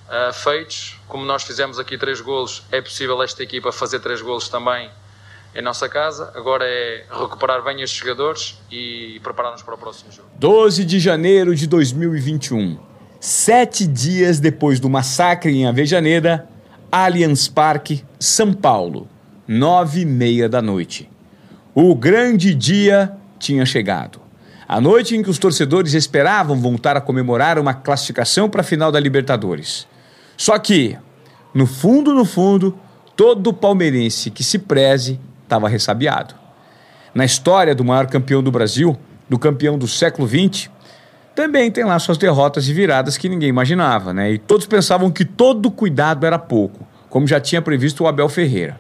uh, 0.09 0.33
feitos. 0.33 0.99
Como 1.07 1.23
nós 1.23 1.43
fizemos 1.43 1.79
aqui 1.79 1.97
três 1.97 2.19
golos, 2.19 2.61
é 2.69 2.81
possível 2.81 3.23
esta 3.23 3.41
equipa 3.41 3.71
fazer 3.71 4.01
três 4.01 4.21
golos 4.21 4.49
também 4.49 4.91
em 5.55 5.61
nossa 5.61 5.87
casa. 5.87 6.31
Agora 6.35 6.65
é 6.65 7.05
recuperar 7.09 7.63
bem 7.63 7.81
estes 7.81 7.99
jogadores 7.99 8.59
e 8.71 9.19
preparar-nos 9.23 9.61
para 9.61 9.75
o 9.75 9.77
próximo 9.77 10.11
jogo. 10.11 10.27
12 10.39 10.85
de 10.85 10.99
janeiro 10.99 11.55
de 11.55 11.67
2021. 11.67 12.77
Sete 13.19 13.87
dias 13.87 14.39
depois 14.39 14.79
do 14.79 14.89
massacre 14.89 15.55
em 15.55 15.65
Avejaneda, 15.65 16.47
Allianz 16.91 17.47
Parque, 17.47 18.03
São 18.19 18.53
Paulo. 18.53 19.07
Nove 19.47 20.01
e 20.01 20.05
meia 20.05 20.49
da 20.49 20.61
noite. 20.61 21.09
O 21.75 21.95
grande 21.95 22.53
dia 22.53 23.15
tinha 23.39 23.65
chegado. 23.65 24.21
A 24.67 24.79
noite 24.79 25.15
em 25.15 25.21
que 25.21 25.29
os 25.29 25.37
torcedores 25.37 25.93
esperavam 25.93 26.59
voltar 26.59 26.95
a 26.95 27.01
comemorar 27.01 27.59
uma 27.59 27.73
classificação 27.73 28.49
para 28.49 28.61
a 28.61 28.63
final 28.63 28.91
da 28.91 28.99
Libertadores. 28.99 29.87
Só 30.37 30.57
que, 30.57 30.97
no 31.53 31.67
fundo, 31.67 32.13
no 32.13 32.25
fundo, 32.25 32.77
todo 33.15 33.53
palmeirense 33.53 34.31
que 34.31 34.43
se 34.43 34.57
preze 34.57 35.19
estava 35.53 35.69
ressabiado. 35.69 36.33
Na 37.13 37.23
história 37.23 37.75
do 37.75 37.85
maior 37.85 38.07
campeão 38.07 38.41
do 38.41 38.51
Brasil, 38.51 38.97
do 39.29 39.37
campeão 39.37 39.77
do 39.77 39.87
século 39.87 40.27
XX, 40.27 40.69
também 41.35 41.69
tem 41.69 41.83
lá 41.83 41.97
suas 41.99 42.17
derrotas 42.17 42.67
e 42.67 42.73
viradas 42.73 43.17
que 43.17 43.29
ninguém 43.29 43.49
imaginava, 43.49 44.13
né? 44.13 44.31
E 44.31 44.37
todos 44.39 44.65
pensavam 44.65 45.11
que 45.11 45.23
todo 45.23 45.69
cuidado 45.69 46.25
era 46.25 46.39
pouco, 46.39 46.87
como 47.09 47.27
já 47.27 47.39
tinha 47.39 47.61
previsto 47.61 48.03
o 48.03 48.07
Abel 48.07 48.27
Ferreira. 48.29 48.79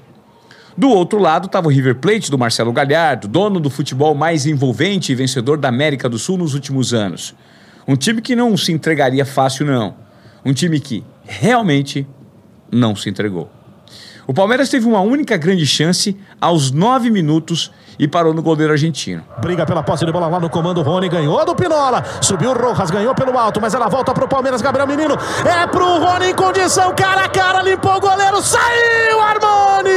Do 0.75 0.89
outro 0.89 1.19
lado 1.19 1.45
estava 1.45 1.67
o 1.67 1.71
River 1.71 1.95
Plate 1.95 2.31
do 2.31 2.37
Marcelo 2.37 2.73
Galhardo, 2.73 3.27
dono 3.27 3.59
do 3.59 3.69
futebol 3.69 4.15
mais 4.15 4.47
envolvente 4.47 5.11
e 5.11 5.15
vencedor 5.15 5.57
da 5.57 5.69
América 5.69 6.09
do 6.09 6.17
Sul 6.17 6.37
nos 6.39 6.55
últimos 6.55 6.93
anos. 6.93 7.35
Um 7.87 7.95
time 7.95 8.19
que 8.19 8.35
não 8.35 8.57
se 8.57 8.71
entregaria 8.71 9.25
fácil, 9.25 9.67
não. 9.67 9.95
Um 10.43 10.53
time 10.53 10.79
que 10.79 11.03
realmente 11.23 12.07
não 12.71 12.95
se 12.95 13.09
entregou. 13.09 13.51
O 14.25 14.33
Palmeiras 14.33 14.69
teve 14.69 14.87
uma 14.87 15.01
única 15.01 15.35
grande 15.35 15.65
chance 15.65 16.17
aos 16.39 16.71
nove 16.71 17.09
minutos 17.09 17.71
e 17.99 18.07
parou 18.07 18.33
no 18.33 18.41
goleiro 18.41 18.71
argentino. 18.71 19.23
Briga 19.41 19.65
pela 19.65 19.83
posse 19.83 20.05
de 20.05 20.11
bola 20.11 20.27
lá 20.27 20.39
no 20.39 20.49
comando. 20.49 20.81
Rony 20.81 21.09
ganhou 21.09 21.45
do 21.45 21.53
Pinola. 21.55 22.03
Subiu 22.21 22.51
o 22.51 22.53
Rojas, 22.53 22.89
ganhou 22.89 23.13
pelo 23.13 23.37
alto, 23.37 23.59
mas 23.59 23.73
ela 23.73 23.89
volta 23.89 24.13
pro 24.13 24.27
Palmeiras. 24.27 24.61
Gabriel 24.61 24.87
Menino 24.87 25.15
é 25.45 25.67
pro 25.67 25.99
Rony 25.99 26.27
em 26.27 26.35
condição. 26.35 26.95
Cara 26.95 27.25
a 27.25 27.29
cara, 27.29 27.61
limpou 27.61 27.95
o 27.95 27.99
goleiro. 27.99 28.41
Saiu 28.41 29.19
Armani! 29.21 29.91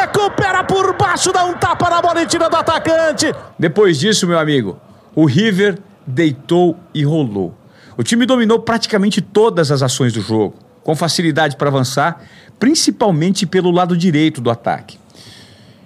Recupera 0.00 0.64
por 0.64 0.96
baixo, 0.96 1.32
dá 1.32 1.44
um 1.44 1.54
tapa 1.54 1.88
na 1.88 2.02
bola 2.02 2.22
e 2.22 2.26
tira 2.26 2.50
do 2.50 2.56
atacante. 2.56 3.32
Depois 3.58 3.98
disso, 3.98 4.26
meu 4.26 4.38
amigo, 4.38 4.78
o 5.14 5.24
River 5.24 5.78
deitou 6.06 6.76
e 6.92 7.04
rolou. 7.04 7.54
O 7.96 8.02
time 8.02 8.26
dominou 8.26 8.58
praticamente 8.58 9.20
todas 9.20 9.70
as 9.70 9.82
ações 9.82 10.12
do 10.12 10.20
jogo, 10.20 10.54
com 10.84 10.94
facilidade 10.94 11.56
para 11.56 11.68
avançar, 11.68 12.20
principalmente 12.60 13.46
pelo 13.46 13.70
lado 13.70 13.96
direito 13.96 14.40
do 14.40 14.50
ataque. 14.50 14.98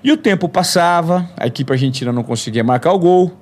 E 0.03 0.13
o 0.13 0.17
tempo 0.17 0.49
passava, 0.49 1.29
a 1.37 1.47
equipe 1.47 1.73
argentina 1.73 2.13
não 2.13 2.23
conseguia 2.23 2.63
marcar 2.63 2.93
o 2.93 2.99
gol. 2.99 3.33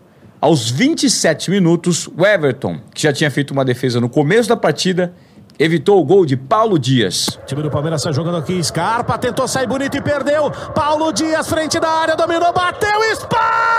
Aos 0.41 0.71
27 0.71 1.51
minutos, 1.51 2.09
o 2.17 2.25
Everton, 2.25 2.79
que 2.95 3.03
já 3.03 3.13
tinha 3.13 3.31
feito 3.31 3.51
uma 3.51 3.65
defesa 3.65 4.01
no 4.01 4.09
começo 4.09 4.49
da 4.49 4.57
partida, 4.57 5.13
evitou 5.59 6.01
o 6.01 6.05
gol 6.05 6.25
de 6.25 6.37
Paulo 6.37 6.79
Dias. 6.79 7.39
O 7.43 7.47
time 7.47 7.63
do 7.63 7.71
Palmeiras 7.71 8.03
está 8.03 8.13
jogando 8.13 8.37
aqui. 8.37 8.63
Scarpa 8.63 9.19
tentou 9.19 9.49
sair 9.49 9.67
bonito 9.67 9.97
e 9.97 10.03
perdeu. 10.03 10.51
Paulo 10.75 11.13
Dias, 11.13 11.49
frente 11.49 11.81
da 11.81 11.89
área, 11.89 12.17
dominou, 12.17 12.53
bateu, 12.53 13.03
espalma 13.13 13.77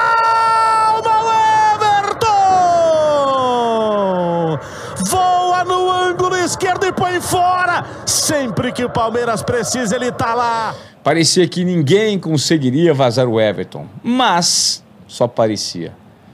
no 6.30 6.38
esquerdo 6.38 6.86
e 6.86 6.92
põe 6.92 7.20
fora. 7.22 7.86
Sempre 8.06 8.72
que 8.72 8.84
o 8.84 8.90
Palmeiras 8.90 9.42
precisa, 9.42 9.96
ele 9.96 10.08
está 10.08 10.34
lá. 10.34 10.76
Parecia 11.04 11.48
que 11.48 11.64
ninguém 11.64 12.20
conseguiria 12.20 12.94
vazar 12.94 13.28
o 13.28 13.40
Everton, 13.40 13.86
mas 14.04 14.84
só 15.08 15.28
parecia. 15.28 15.94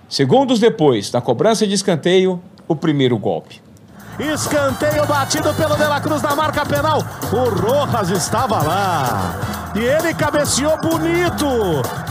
Segundos 0.09 0.59
depois, 0.59 1.11
na 1.11 1.21
cobrança 1.21 1.65
de 1.65 1.73
escanteio, 1.73 2.41
o 2.67 2.75
primeiro 2.75 3.17
golpe. 3.17 3.61
Escanteio 4.19 5.05
batido 5.07 5.53
pelo 5.55 5.75
De 5.75 5.85
La 5.85 5.99
Cruz 5.99 6.21
na 6.21 6.35
marca 6.35 6.65
penal. 6.65 6.99
O 7.31 7.49
Rojas 7.49 8.09
estava 8.09 8.61
lá. 8.61 9.62
E 9.75 9.79
ele 9.79 10.13
cabeceou 10.13 10.79
bonito 10.79 11.47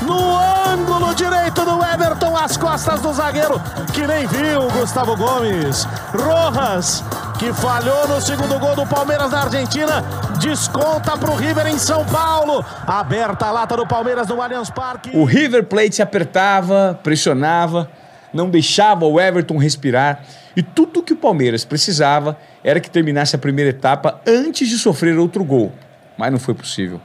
no 0.02 0.36
ângulo 0.68 1.14
direito 1.14 1.64
do 1.64 1.84
Everton, 1.84 2.36
às 2.36 2.56
costas 2.56 3.00
do 3.00 3.12
zagueiro, 3.12 3.60
que 3.92 4.04
nem 4.06 4.26
viu 4.26 4.68
Gustavo 4.72 5.16
Gomes. 5.16 5.84
Rojas 6.12 7.04
que 7.38 7.52
falhou 7.52 8.06
no 8.06 8.20
segundo 8.20 8.56
gol 8.58 8.76
do 8.76 8.86
Palmeiras 8.86 9.32
da 9.32 9.42
Argentina, 9.42 10.04
desconta 10.40 11.16
para 11.18 11.28
o 11.28 11.34
River 11.34 11.66
em 11.66 11.76
São 11.76 12.04
Paulo. 12.04 12.64
Aberta 12.86 13.46
a 13.46 13.50
lata 13.50 13.76
do 13.76 13.84
Palmeiras 13.84 14.28
no 14.28 14.40
Allianz 14.40 14.70
Parque. 14.70 15.10
O 15.12 15.24
River 15.24 15.64
Plate 15.64 16.00
apertava, 16.00 16.98
pressionava, 17.02 17.90
não 18.32 18.48
deixava 18.48 19.06
o 19.06 19.20
Everton 19.20 19.56
respirar. 19.56 20.22
E 20.56 20.62
tudo 20.62 21.02
que 21.02 21.14
o 21.14 21.16
Palmeiras 21.16 21.64
precisava 21.64 22.38
era 22.62 22.78
que 22.78 22.90
terminasse 22.90 23.34
a 23.34 23.38
primeira 23.38 23.70
etapa 23.70 24.20
antes 24.24 24.68
de 24.68 24.78
sofrer 24.78 25.18
outro 25.18 25.42
gol. 25.42 25.72
Mas 26.16 26.30
não 26.30 26.38
foi 26.38 26.54
possível. 26.54 27.00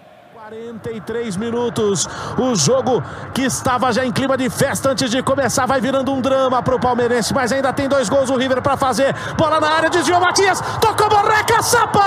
43 0.77 1.35
minutos. 1.37 2.07
O 2.37 2.55
jogo 2.55 3.03
que 3.33 3.41
estava 3.41 3.91
já 3.91 4.05
em 4.05 4.11
clima 4.11 4.37
de 4.37 4.49
festa 4.49 4.91
antes 4.91 5.09
de 5.09 5.23
começar 5.23 5.65
vai 5.65 5.81
virando 5.81 6.13
um 6.13 6.21
drama 6.21 6.61
para 6.61 6.75
o 6.75 6.79
palmeirense, 6.79 7.33
mas 7.33 7.51
ainda 7.51 7.73
tem 7.73 7.89
dois 7.89 8.07
gols 8.07 8.29
o 8.29 8.37
River 8.37 8.61
para 8.61 8.77
fazer. 8.77 9.15
Bola 9.35 9.59
na 9.59 9.69
área, 9.69 9.89
desviou 9.89 10.19
Matias, 10.19 10.61
tocou 10.79 11.09
Borreca, 11.09 11.61
Sapa! 11.63 11.97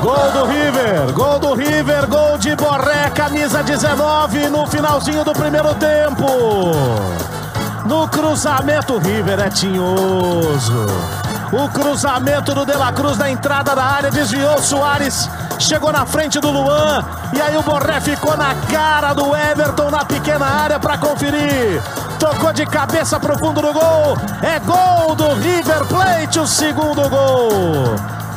Gol 0.00 0.30
do 0.32 0.44
River, 0.44 1.12
gol 1.12 1.38
do 1.38 1.54
River, 1.54 2.06
gol 2.06 2.38
de 2.38 2.54
Borré, 2.54 3.10
camisa 3.10 3.62
19 3.62 4.48
no 4.48 4.66
finalzinho 4.66 5.24
do 5.24 5.32
primeiro 5.32 5.74
tempo. 5.74 7.35
No 7.86 8.08
cruzamento, 8.08 8.98
River 8.98 9.40
é 9.40 9.48
tinhoso. 9.48 10.86
O 11.52 11.68
cruzamento 11.68 12.54
do 12.54 12.66
De 12.66 12.74
La 12.74 12.92
Cruz 12.92 13.16
na 13.16 13.30
entrada 13.30 13.74
da 13.74 13.84
área 13.84 14.10
desviou 14.10 14.58
Soares 14.58 15.28
chegou 15.58 15.92
na 15.92 16.04
frente 16.04 16.38
do 16.40 16.50
Luan. 16.50 17.04
E 17.32 17.40
aí 17.40 17.56
o 17.56 17.62
Borré 17.62 18.00
ficou 18.00 18.36
na 18.36 18.54
cara 18.70 19.14
do 19.14 19.34
Everton 19.34 19.90
na 19.90 20.04
pequena 20.04 20.46
área 20.46 20.78
para 20.78 20.98
conferir. 20.98 21.82
Tocou 22.18 22.52
de 22.52 22.66
cabeça 22.66 23.18
pro 23.20 23.38
fundo 23.38 23.60
do 23.60 23.72
gol. 23.72 24.16
É 24.42 24.58
gol 24.60 25.14
do 25.14 25.34
River 25.34 25.84
Plate, 25.86 26.38
o 26.40 26.46
segundo 26.46 27.08
gol. 27.08 27.96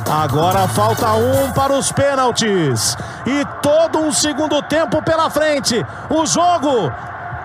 Agora 0.10 0.68
falta 0.68 1.14
um 1.14 1.52
para 1.52 1.74
os 1.74 1.92
pênaltis. 1.92 2.98
E 3.26 3.46
todo 3.62 4.00
um 4.00 4.12
segundo 4.12 4.62
tempo 4.64 5.02
pela 5.02 5.30
frente. 5.30 5.86
O 6.10 6.26
jogo 6.26 6.92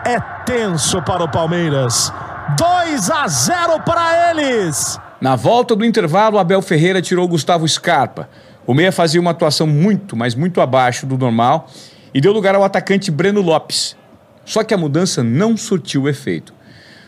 é 0.05 0.34
tenso 0.45 1.03
para 1.03 1.25
o 1.25 1.31
Palmeiras. 1.31 2.13
2 2.59 3.11
a 3.11 3.27
0 3.27 3.81
para 3.81 4.31
eles. 4.31 4.99
Na 5.21 5.37
volta 5.37 5.75
do 5.75 5.85
intervalo, 5.85 6.39
Abel 6.39 6.61
Ferreira 6.61 7.01
tirou 7.01 7.27
Gustavo 7.27 7.67
Scarpa. 7.67 8.29
O 8.67 8.75
meia 8.75 8.93
fazia 8.93 9.21
uma 9.21 9.31
atuação 9.31 9.67
muito, 9.67 10.15
mas 10.15 10.35
muito 10.35 10.61
abaixo 10.61 11.07
do 11.07 11.17
normal 11.17 11.69
e 12.13 12.21
deu 12.21 12.33
lugar 12.33 12.55
ao 12.55 12.63
atacante 12.63 13.11
Breno 13.11 13.41
Lopes. 13.41 13.97
Só 14.45 14.63
que 14.63 14.75
a 14.75 14.79
mudança 14.79 15.25
não 15.25 15.57
surtiu 15.57 16.09
efeito. 16.09 16.53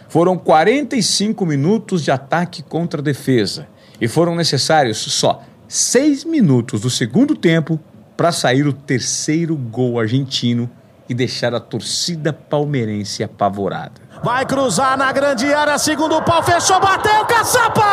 Foram 0.08 0.38
45 0.38 1.44
minutos 1.44 2.02
de 2.02 2.10
ataque 2.10 2.62
contra 2.62 3.02
defesa 3.02 3.66
e 4.00 4.08
foram 4.08 4.34
necessários 4.34 4.98
só 4.98 5.42
seis 5.68 6.24
minutos 6.24 6.80
do 6.80 6.90
segundo 6.90 7.34
tempo 7.34 7.78
para 8.16 8.32
sair 8.32 8.66
o 8.66 8.72
terceiro 8.72 9.56
gol 9.56 10.00
argentino 10.00 10.70
e 11.08 11.14
deixar 11.14 11.54
a 11.54 11.60
torcida 11.60 12.32
palmeirense 12.32 13.22
apavorada. 13.22 14.06
Vai 14.22 14.44
cruzar 14.46 14.96
na 14.96 15.12
grande 15.12 15.52
área, 15.52 15.78
segundo 15.78 16.20
pau, 16.22 16.42
fechou, 16.42 16.80
bateu, 16.80 17.24
caçapa! 17.26 17.84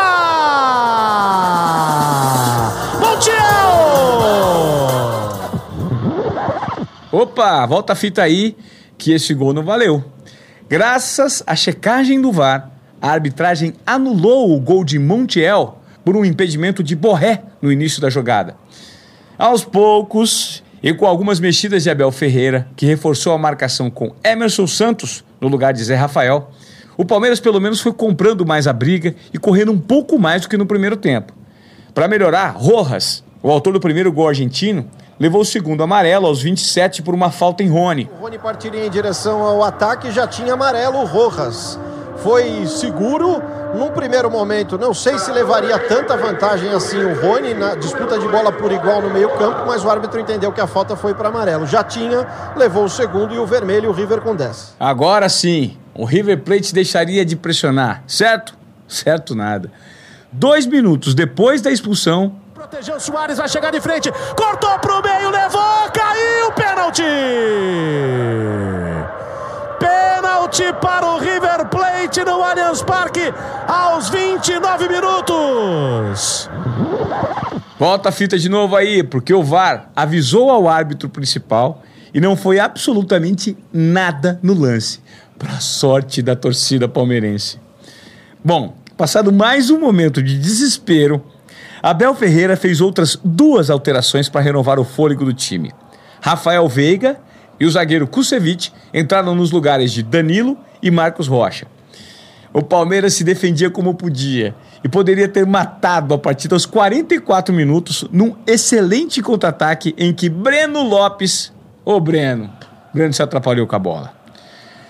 Montiel! 2.99 3.33
Opa, 7.11 7.65
volta 7.65 7.93
a 7.93 7.95
fita 7.95 8.23
aí, 8.23 8.55
que 8.97 9.11
esse 9.11 9.33
gol 9.33 9.53
não 9.53 9.63
valeu. 9.63 10.03
Graças 10.67 11.43
à 11.45 11.55
checagem 11.55 12.19
do 12.19 12.31
VAR, 12.31 12.71
a 13.01 13.11
arbitragem 13.11 13.75
anulou 13.85 14.55
o 14.55 14.59
gol 14.59 14.83
de 14.83 14.97
Montiel 14.97 15.79
por 16.05 16.15
um 16.15 16.25
impedimento 16.25 16.81
de 16.81 16.95
Borré 16.95 17.43
no 17.61 17.71
início 17.71 18.01
da 18.01 18.09
jogada. 18.09 18.55
Aos 19.37 19.63
poucos, 19.63 20.62
e 20.83 20.93
com 20.93 21.05
algumas 21.05 21.39
mexidas 21.39 21.83
de 21.83 21.89
Abel 21.89 22.11
Ferreira, 22.11 22.67
que 22.75 22.85
reforçou 22.85 23.31
a 23.31 23.37
marcação 23.37 23.89
com 23.89 24.13
Emerson 24.21 24.67
Santos 24.67 25.23
no 25.39 25.47
lugar 25.47 25.71
de 25.71 25.81
Zé 25.81 25.95
Rafael, 25.95 26.51
o 26.97 27.05
Palmeiras 27.05 27.39
pelo 27.39 27.61
menos 27.61 27.79
foi 27.79 27.93
comprando 27.93 28.45
mais 28.45 28.67
a 28.67 28.73
briga 28.73 29.15
e 29.33 29.37
correndo 29.37 29.71
um 29.71 29.79
pouco 29.79 30.19
mais 30.19 30.41
do 30.41 30.49
que 30.49 30.57
no 30.57 30.65
primeiro 30.65 30.97
tempo. 30.97 31.33
Para 31.93 32.09
melhorar, 32.09 32.49
Rojas, 32.49 33.23
o 33.41 33.49
autor 33.49 33.71
do 33.71 33.79
primeiro 33.79 34.11
gol 34.11 34.27
argentino, 34.27 34.85
levou 35.17 35.41
o 35.41 35.45
segundo 35.45 35.81
amarelo 35.83 36.27
aos 36.27 36.41
27 36.41 37.01
por 37.01 37.13
uma 37.13 37.31
falta 37.31 37.63
em 37.63 37.69
Rony. 37.69 38.09
O 38.19 38.23
Rony 38.23 38.37
partiria 38.37 38.85
em 38.85 38.89
direção 38.89 39.41
ao 39.41 39.63
ataque 39.63 40.11
já 40.11 40.27
tinha 40.27 40.53
amarelo 40.53 41.05
Rojas. 41.05 41.79
Foi 42.23 42.65
seguro 42.65 43.41
num 43.75 43.91
primeiro 43.91 44.31
momento. 44.31 44.77
Não 44.77 44.93
sei 44.93 45.19
se 45.19 45.29
levaria 45.29 45.77
tanta 45.77 46.15
vantagem 46.15 46.69
assim 46.71 46.97
o 47.03 47.19
Rony 47.19 47.53
na 47.53 47.75
disputa 47.75 48.17
de 48.17 48.25
bola 48.29 48.49
por 48.49 48.71
igual 48.71 49.01
no 49.01 49.09
meio-campo, 49.09 49.65
mas 49.67 49.83
o 49.83 49.89
árbitro 49.89 50.21
entendeu 50.21 50.51
que 50.53 50.61
a 50.61 50.67
falta 50.67 50.95
foi 50.95 51.13
para 51.13 51.27
amarelo. 51.27 51.67
Já 51.67 51.83
tinha, 51.83 52.25
levou 52.55 52.85
o 52.85 52.89
segundo 52.89 53.33
e 53.35 53.39
o 53.39 53.45
vermelho, 53.45 53.89
o 53.89 53.93
River 53.93 54.21
com 54.21 54.33
10. 54.33 54.75
Agora 54.79 55.27
sim, 55.27 55.77
o 55.93 56.05
River 56.05 56.41
Plate 56.41 56.73
deixaria 56.73 57.25
de 57.25 57.35
pressionar, 57.35 58.03
certo? 58.07 58.55
Certo 58.87 59.35
nada. 59.35 59.69
Dois 60.31 60.65
minutos 60.65 61.13
depois 61.13 61.61
da 61.61 61.71
expulsão, 61.71 62.35
Protegeu 62.53 62.99
Soares, 62.99 63.37
vai 63.37 63.49
chegar 63.49 63.71
de 63.71 63.81
frente. 63.81 64.09
Cortou 64.35 64.79
pro 64.79 65.01
meio, 65.03 65.29
levou, 65.29 65.91
caiu, 65.93 66.51
pênalti! 66.53 67.03
Pênalti 70.33 70.73
para 70.81 71.05
o 71.05 71.19
River 71.19 71.67
Plate 71.67 72.23
no 72.25 72.41
Allianz 72.41 72.81
Parque 72.81 73.21
aos 73.67 74.09
29 74.09 74.89
minutos. 74.89 76.49
Volta 77.77 78.09
a 78.09 78.11
fita 78.11 78.35
de 78.39 78.49
novo 78.49 78.75
aí, 78.75 79.03
porque 79.03 79.31
o 79.31 79.43
VAR 79.43 79.91
avisou 79.95 80.49
ao 80.49 80.67
árbitro 80.67 81.07
principal 81.07 81.83
e 82.11 82.19
não 82.19 82.35
foi 82.35 82.59
absolutamente 82.59 83.55
nada 83.71 84.39
no 84.41 84.55
lance, 84.55 85.01
para 85.37 85.59
sorte 85.59 86.19
da 86.23 86.35
torcida 86.35 86.87
palmeirense. 86.87 87.59
Bom, 88.43 88.75
passado 88.97 89.31
mais 89.31 89.69
um 89.69 89.79
momento 89.79 90.21
de 90.23 90.39
desespero, 90.39 91.23
Abel 91.81 92.15
Ferreira 92.15 92.57
fez 92.57 92.81
outras 92.81 93.19
duas 93.23 93.69
alterações 93.69 94.27
para 94.29 94.41
renovar 94.41 94.79
o 94.79 94.83
fôlego 94.83 95.25
do 95.25 95.33
time. 95.33 95.71
Rafael 96.19 96.67
Veiga 96.67 97.19
e 97.63 97.65
o 97.65 97.71
zagueiro 97.71 98.05
Kusevich 98.05 98.73
entraram 98.93 99.33
nos 99.33 99.49
lugares 99.49 99.93
de 99.93 100.03
Danilo 100.03 100.57
e 100.81 100.91
Marcos 100.91 101.29
Rocha. 101.29 101.65
O 102.51 102.61
Palmeiras 102.61 103.13
se 103.13 103.23
defendia 103.23 103.69
como 103.69 103.93
podia 103.93 104.53
e 104.83 104.89
poderia 104.89 105.29
ter 105.29 105.45
matado 105.45 106.13
a 106.13 106.17
partida 106.17 106.55
aos 106.55 106.65
44 106.65 107.55
minutos 107.55 108.03
num 108.11 108.35
excelente 108.45 109.21
contra-ataque 109.21 109.95
em 109.97 110.11
que 110.11 110.27
Breno 110.27 110.83
Lopes, 110.83 111.53
ô 111.85 112.01
Breno, 112.01 112.51
Breno 112.93 113.13
se 113.13 113.23
atrapalhou 113.23 113.65
com 113.65 113.77
a 113.77 113.79
bola. 113.79 114.13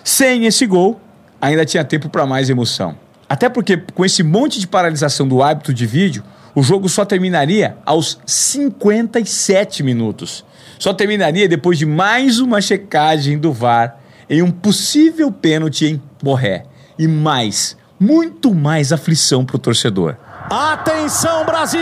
Sem 0.03 0.47
esse 0.47 0.65
gol, 0.65 0.99
ainda 1.39 1.65
tinha 1.65 1.86
tempo 1.86 2.09
para 2.09 2.25
mais 2.25 2.49
emoção. 2.49 2.97
Até 3.29 3.49
porque 3.49 3.77
com 3.93 4.03
esse 4.03 4.23
monte 4.23 4.59
de 4.59 4.65
paralisação 4.65 5.27
do 5.27 5.43
hábito 5.43 5.71
de 5.71 5.86
vídeo, 5.86 6.23
o 6.56 6.62
jogo 6.62 6.88
só 6.88 7.04
terminaria 7.04 7.78
aos 7.86 8.20
57 8.26 9.84
minutos. 9.84 10.46
Só 10.78 10.94
terminaria 10.94 11.48
depois 11.48 11.78
de 11.78 11.86
mais 11.86 12.39
uma 12.39 12.62
checagem 12.62 13.38
do 13.38 13.52
VAR 13.52 13.98
em 14.30 14.42
um 14.42 14.52
possível 14.52 15.32
pênalti 15.32 15.86
em 15.86 16.02
Borré. 16.22 16.66
E 16.98 17.08
mais, 17.08 17.76
muito 18.00 18.54
mais 18.54 18.92
aflição 18.92 19.44
para 19.44 19.56
o 19.56 19.60
torcedor. 19.60 20.16
Atenção, 20.50 21.46
Brasil! 21.46 21.80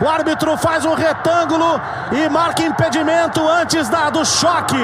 O 0.00 0.08
árbitro 0.08 0.56
faz 0.56 0.84
um 0.84 0.94
retângulo 0.94 1.80
e 2.12 2.28
marca 2.28 2.62
impedimento 2.62 3.40
antes 3.40 3.88
da, 3.88 4.10
do 4.10 4.24
choque. 4.24 4.76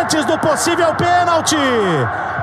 Antes 0.00 0.24
do 0.24 0.38
possível 0.38 0.94
pênalti. 0.94 1.56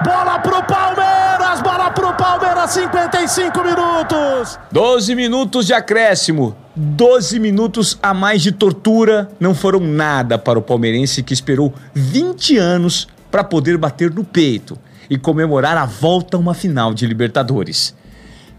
Bola 0.03 0.39
pro 0.39 0.63
Palmeiras! 0.63 1.61
Bola 1.61 1.91
pro 1.91 2.11
Palmeiras, 2.15 2.71
55 2.71 3.63
minutos! 3.63 4.57
12 4.71 5.13
minutos 5.13 5.67
de 5.67 5.73
acréscimo. 5.73 6.55
12 6.75 7.39
minutos 7.39 7.99
a 8.01 8.11
mais 8.11 8.41
de 8.41 8.51
tortura 8.51 9.29
não 9.39 9.53
foram 9.53 9.79
nada 9.79 10.39
para 10.39 10.57
o 10.57 10.61
palmeirense 10.61 11.21
que 11.21 11.35
esperou 11.35 11.71
20 11.93 12.57
anos 12.57 13.07
para 13.29 13.43
poder 13.43 13.77
bater 13.77 14.09
no 14.09 14.23
peito 14.23 14.75
e 15.07 15.19
comemorar 15.19 15.77
a 15.77 15.85
volta 15.85 16.35
a 16.35 16.39
uma 16.39 16.55
final 16.55 16.95
de 16.95 17.05
Libertadores. 17.05 17.93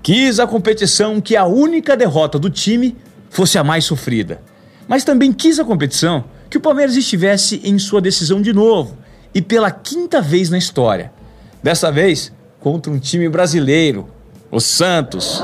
Quis 0.00 0.38
a 0.38 0.46
competição 0.46 1.20
que 1.20 1.36
a 1.36 1.44
única 1.44 1.96
derrota 1.96 2.38
do 2.38 2.50
time 2.50 2.96
fosse 3.30 3.58
a 3.58 3.64
mais 3.64 3.84
sofrida. 3.84 4.40
Mas 4.86 5.02
também 5.02 5.32
quis 5.32 5.58
a 5.58 5.64
competição 5.64 6.24
que 6.48 6.58
o 6.58 6.60
Palmeiras 6.60 6.94
estivesse 6.94 7.60
em 7.64 7.80
sua 7.80 8.00
decisão 8.00 8.40
de 8.40 8.52
novo 8.52 8.96
e 9.34 9.42
pela 9.42 9.72
quinta 9.72 10.20
vez 10.20 10.48
na 10.48 10.58
história. 10.58 11.10
Dessa 11.62 11.92
vez 11.92 12.32
contra 12.58 12.90
um 12.90 12.98
time 12.98 13.28
brasileiro, 13.28 14.08
o 14.50 14.60
Santos. 14.60 15.42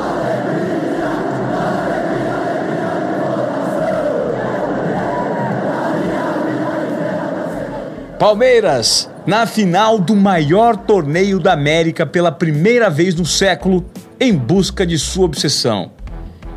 Palmeiras, 8.18 9.08
na 9.24 9.46
final 9.46 9.96
do 10.00 10.16
maior 10.16 10.76
torneio 10.76 11.38
da 11.38 11.52
América 11.52 12.04
pela 12.04 12.32
primeira 12.32 12.90
vez 12.90 13.14
no 13.14 13.24
século, 13.24 13.84
em 14.18 14.34
busca 14.34 14.84
de 14.84 14.98
sua 14.98 15.24
obsessão. 15.24 15.92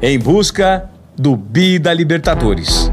Em 0.02 0.18
busca 0.18 0.90
do 1.16 1.36
Bi 1.36 1.78
da 1.78 1.94
Libertadores. 1.94 2.91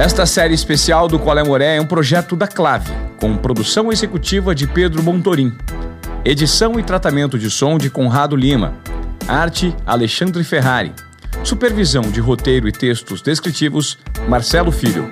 Esta 0.00 0.24
série 0.24 0.54
especial 0.54 1.06
do 1.08 1.18
Qual 1.18 1.38
é 1.38 1.44
Moré 1.44 1.76
é 1.76 1.80
um 1.80 1.84
projeto 1.84 2.34
da 2.34 2.48
Clave, 2.48 2.90
com 3.18 3.36
produção 3.36 3.92
executiva 3.92 4.54
de 4.54 4.66
Pedro 4.66 5.02
Montorim. 5.02 5.54
Edição 6.24 6.80
e 6.80 6.82
tratamento 6.82 7.38
de 7.38 7.50
som 7.50 7.76
de 7.76 7.90
Conrado 7.90 8.34
Lima. 8.34 8.72
Arte 9.28 9.76
Alexandre 9.84 10.42
Ferrari. 10.42 10.94
Supervisão 11.44 12.00
de 12.00 12.18
roteiro 12.18 12.66
e 12.66 12.72
textos 12.72 13.20
descritivos 13.20 13.98
Marcelo 14.26 14.72
Filho. 14.72 15.06